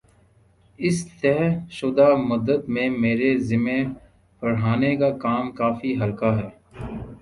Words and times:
اِس 0.79 0.97
طےشدہ 1.19 2.07
مدت 2.29 2.61
میں 2.73 2.89
میرے 3.01 3.29
ذمے 3.47 3.79
پڑھانے 4.41 4.91
کا 4.99 5.09
کام 5.23 5.45
کافی 5.59 5.91
ہلکا 6.01 6.31
ہے 6.39 6.49